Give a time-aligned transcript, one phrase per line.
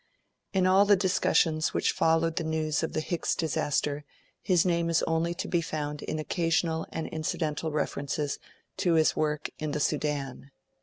[0.51, 4.03] In all the discussions which followed the news of the Hicks disaster,
[4.41, 8.39] his name is only to be found in occasional and incidental references
[8.77, 10.49] to his work "In the Sudan".